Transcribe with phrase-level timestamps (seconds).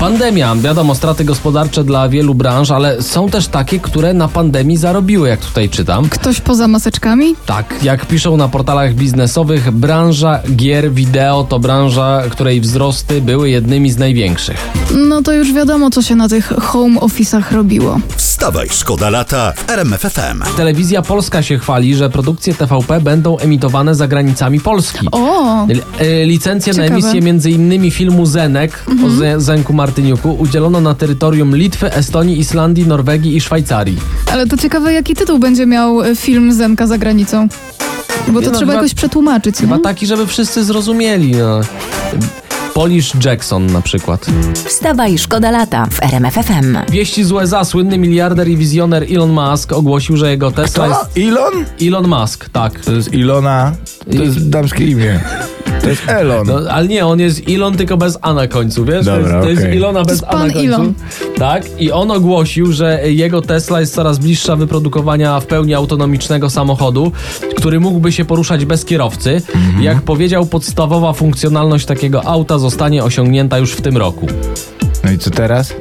[0.00, 5.28] Pandemia, wiadomo, straty gospodarcze dla wielu branż, ale są też takie, które na pandemii zarobiły,
[5.28, 6.08] jak tutaj czytam.
[6.08, 7.34] Ktoś poza maseczkami?
[7.46, 13.90] Tak, jak piszą na portalach biznesowych, branża gier wideo to branża, której wzrosty były jednymi
[13.90, 14.56] z największych.
[15.08, 18.00] No to już wiadomo, co się na tych home office'ach robiło.
[18.16, 20.42] Wstawaj, szkoda lata w RMFFM.
[20.56, 25.08] Telewizja polska się chwali, że produkcje TVP będą emitowane za granicami Polski.
[25.12, 25.66] O!
[25.68, 26.94] L- e, Licencję na Ciekawe.
[27.00, 32.86] emisję między innymi filmu Zenek o Ze- Zenku Martyniuku udzielono na terytorium Litwy, Estonii, Islandii,
[32.86, 33.96] Norwegii i Szwajcarii.
[34.32, 37.48] Ale to ciekawe, jaki tytuł będzie miał e, film Zenka za granicą.
[38.28, 39.82] Bo to Nie no, trzeba chyba- jakoś przetłumaczyć, Chyba nie?
[39.82, 41.32] taki, żeby wszyscy zrozumieli.
[41.32, 41.60] No.
[42.74, 44.26] Polish Jackson na przykład.
[44.64, 46.76] Wstawaj, szkoda lata w RMFFM.
[46.90, 51.00] Wieści z USA, słynny miliarder i wizjoner Elon Musk ogłosił, że jego Tesla jest...
[51.14, 51.64] To Elon?
[51.82, 52.80] Elon Musk, tak.
[52.80, 53.72] To jest Ilona.
[54.16, 55.20] To jest damskie imię.
[55.82, 56.46] To jest Elon.
[56.46, 59.06] No, ale nie, on jest Elon tylko bez A na końcu, wiesz?
[59.06, 59.76] to, Dobra, jest, to jest okej.
[59.76, 60.58] Ilona bez jest A na końcu.
[60.58, 60.94] Elon.
[61.38, 67.12] Tak, i on ogłosił, że jego Tesla jest coraz bliższa wyprodukowania w pełni autonomicznego samochodu,
[67.56, 69.42] który mógłby się poruszać bez kierowcy.
[69.54, 69.82] Mhm.
[69.84, 74.26] Jak powiedział, podstawowa funkcjonalność takiego auta zostanie osiągnięta już w tym roku.
[75.04, 75.74] No i co teraz?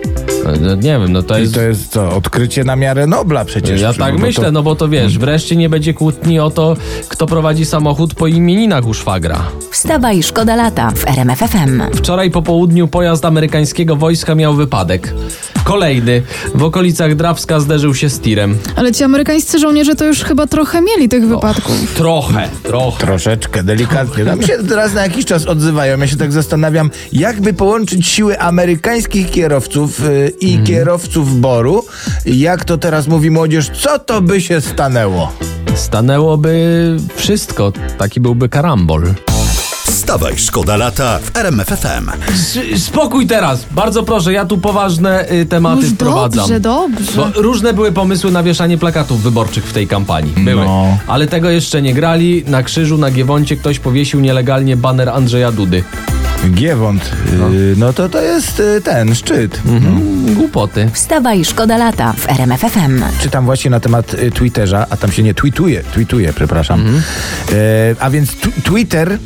[0.62, 1.54] No, nie wiem, no to I jest...
[1.54, 2.16] to jest co?
[2.16, 3.82] Odkrycie na miarę Nobla przecież.
[3.82, 6.76] Ja Bo tak to- myślę, no bo to wiesz, wreszcie nie będzie kłótni o to,
[7.10, 9.42] kto prowadzi samochód po imieninach u szwagra.
[9.72, 11.82] Wstawaj, szkoda lata w RMFFM.
[11.94, 15.14] Wczoraj po południu pojazd amerykańskiego wojska miał wypadek.
[15.66, 16.22] Kolejny.
[16.56, 18.58] W okolicach Drawska zderzył się z tirem.
[18.76, 21.94] Ale ci amerykańscy żołnierze to już chyba trochę mieli tych wypadków.
[21.96, 23.06] Trochę, trochę.
[23.06, 24.24] Troszeczkę, delikatnie.
[24.24, 26.00] No, mi się raz na jakiś czas odzywają.
[26.00, 30.66] Ja się tak zastanawiam, jakby połączyć siły amerykańskich kierowców y, i Mhm.
[30.66, 31.86] kierowców Boru.
[32.26, 35.32] Jak to teraz mówi młodzież, co to by się stanęło?
[35.76, 37.74] Stanęłoby wszystko.
[37.98, 39.04] Taki byłby karambol.
[40.16, 42.12] Wstawaj, szkoda lata w RMFFM.
[42.78, 43.66] Spokój teraz.
[43.72, 46.40] Bardzo proszę, ja tu poważne y, tematy Już wprowadzam.
[46.40, 47.12] dobrze, dobrze.
[47.16, 50.34] Bo różne były pomysły na wieszanie plakatów wyborczych w tej kampanii.
[50.38, 50.66] Były.
[50.66, 50.98] No.
[51.08, 52.44] Ale tego jeszcze nie grali.
[52.48, 55.84] Na krzyżu, na Giewoncie ktoś powiesił nielegalnie baner Andrzeja Dudy.
[56.54, 57.12] Giewont,
[57.54, 59.62] y, no to to jest y, ten szczyt.
[59.66, 60.36] Mhm.
[60.36, 60.90] Głupoty.
[60.94, 63.04] Wstawaj, szkoda lata w RMFFM.
[63.22, 66.80] Czytam właśnie na temat y, Twitterza, a tam się nie tweetuje, tweetuje, przepraszam.
[66.80, 67.04] Mhm.
[67.52, 68.32] E, a więc
[68.64, 69.18] Twitter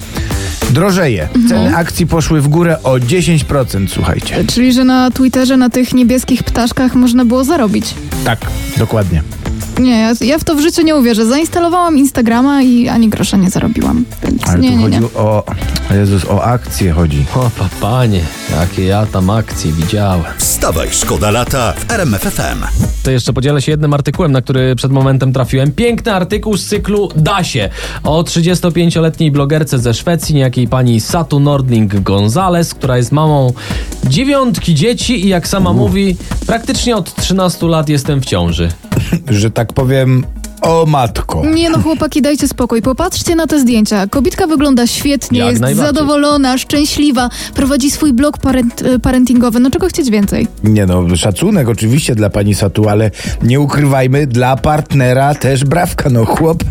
[0.69, 1.29] drożeje.
[1.49, 4.45] Ceny akcji poszły w górę o 10%, słuchajcie.
[4.45, 7.95] Czyli, że na Twitterze, na tych niebieskich ptaszkach można było zarobić.
[8.25, 8.39] Tak,
[8.77, 9.23] dokładnie.
[9.79, 11.25] Nie, ja, ja w to w życiu nie uwierzę.
[11.25, 14.06] Zainstalowałam Instagrama i ani grosza nie zarobiłam.
[14.23, 15.06] Więc Ale nie, tu nie, chodzi nie.
[15.06, 15.44] o...
[15.95, 17.25] Jezus, o akcje chodzi.
[17.35, 18.22] O, pa, panie,
[18.59, 20.23] jakie ja tam akcje widziałem.
[20.38, 22.63] Wstawaj, szkoda lata w RMFFM.
[23.03, 25.72] To jeszcze podzielę się jednym artykułem, na który przed momentem trafiłem.
[25.72, 27.69] Piękny artykuł z cyklu Da się
[28.03, 33.53] o 35-letniej blogerce ze Szwecji, niejakiej pani Satu Nordling Gonzales, która jest mamą
[34.03, 36.18] dziewiątki dzieci i jak sama mówi,
[36.49, 38.69] praktycznie od 13 lat jestem w ciąży.
[39.29, 40.25] Że tak powiem,
[40.61, 41.43] o matko.
[41.45, 42.81] Nie no, chłopaki, dajcie spokój.
[42.81, 44.07] Popatrzcie na te zdjęcia.
[44.07, 45.95] Kobitka wygląda świetnie, Jak jest najbardziej.
[45.95, 49.59] zadowolona, szczęśliwa, prowadzi swój blog parent, e, parentingowy.
[49.59, 50.47] No czego chcieć więcej?
[50.63, 53.11] Nie no, szacunek oczywiście dla pani Satu, ale
[53.43, 56.09] nie ukrywajmy, dla partnera też brawka.
[56.09, 56.63] No chłop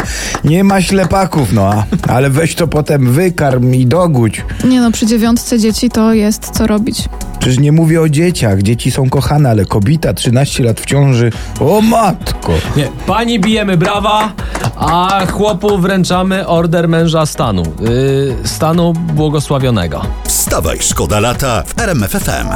[0.44, 4.44] nie ma ślepaków, no a, ale weź to potem wykarm i dogódź.
[4.64, 7.08] Nie no, przy dziewiątce dzieci to jest co robić.
[7.38, 11.80] Przecież nie mówię o dzieciach, dzieci są kochane, ale kobieta 13 lat w ciąży, o
[11.80, 12.52] matko.
[12.76, 14.32] Nie, pani bijemy brawa,
[14.76, 17.62] a chłopu wręczamy order męża stanu.
[17.62, 20.02] Yy, stanu błogosławionego.
[20.24, 22.48] Wstawaj, szkoda lata w RMFFM.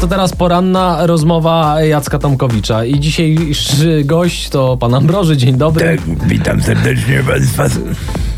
[0.00, 5.36] To teraz poranna rozmowa Jacka Tomkowicza i dzisiejszy gość to pan Ambroży.
[5.36, 5.84] Dzień dobry.
[5.98, 7.64] Tak, witam serdecznie państwa.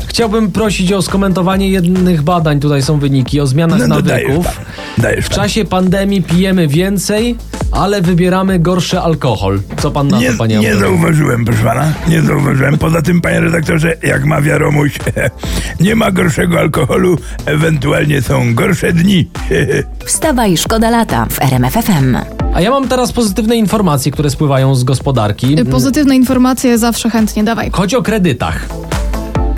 [0.07, 4.45] Chciałbym prosić o skomentowanie jednych badań, tutaj są wyniki, o zmianach No, no dajesz nawyków.
[4.55, 4.65] pan,
[4.97, 5.35] dajesz W pan.
[5.35, 7.35] czasie pandemii pijemy więcej,
[7.73, 9.59] ale wybieramy gorszy alkohol.
[9.77, 11.93] Co pan na Nie, to, panie nie zauważyłem, proszę pana.
[12.07, 12.77] Nie zauważyłem.
[12.77, 14.91] Poza tym, panie redaktorze, jak mawia Romuś,
[15.79, 19.29] nie ma gorszego alkoholu, ewentualnie są gorsze dni.
[20.05, 22.17] Wstawaj, szkoda lata w RMFFM.
[22.53, 25.55] A ja mam teraz pozytywne informacje, które spływają z gospodarki.
[25.71, 27.71] Pozytywne informacje zawsze chętnie, dawaj.
[27.71, 28.67] Chodzi o kredytach.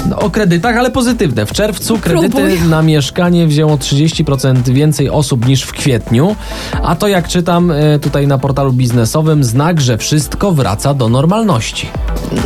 [0.10, 1.46] No, o kredytach, ale pozytywne.
[1.46, 2.70] W czerwcu kredyty Próbuj.
[2.70, 6.36] na mieszkanie wzięło 30% więcej osób niż w kwietniu,
[6.84, 11.88] a to jak czytam e, tutaj na portalu biznesowym, znak, że wszystko wraca do normalności.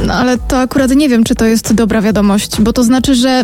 [0.05, 3.43] No, ale to akurat nie wiem, czy to jest dobra wiadomość, bo to znaczy, że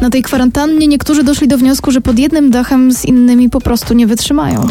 [0.00, 3.94] na tej kwarantannie niektórzy doszli do wniosku, że pod jednym dachem z innymi po prostu
[3.94, 4.66] nie wytrzymają.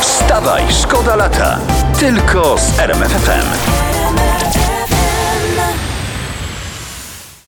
[0.00, 1.58] Wstawaj, szkoda lata.
[2.00, 4.27] Tylko z RMFFM.